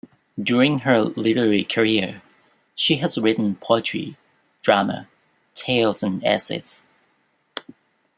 During 0.41 0.79
her 0.79 0.99
literary 1.03 1.63
career, 1.63 2.23
she 2.73 2.95
has 2.95 3.19
written 3.19 3.57
poetry, 3.57 4.17
drama, 4.63 5.07
tales 5.53 6.01
and 6.01 6.23
essays. 6.23 6.81